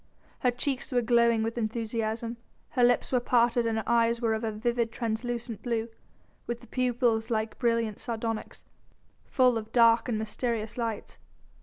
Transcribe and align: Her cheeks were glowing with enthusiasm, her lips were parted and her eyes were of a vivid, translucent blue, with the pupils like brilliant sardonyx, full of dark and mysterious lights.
Her 0.39 0.49
cheeks 0.49 0.91
were 0.91 1.03
glowing 1.03 1.43
with 1.43 1.59
enthusiasm, 1.59 2.37
her 2.69 2.83
lips 2.83 3.11
were 3.11 3.19
parted 3.19 3.67
and 3.67 3.77
her 3.77 3.83
eyes 3.87 4.19
were 4.19 4.33
of 4.33 4.43
a 4.43 4.51
vivid, 4.51 4.91
translucent 4.91 5.61
blue, 5.61 5.89
with 6.47 6.59
the 6.59 6.65
pupils 6.65 7.29
like 7.29 7.59
brilliant 7.59 7.99
sardonyx, 7.99 8.63
full 9.27 9.59
of 9.59 9.71
dark 9.71 10.09
and 10.09 10.17
mysterious 10.17 10.75
lights. 10.75 11.19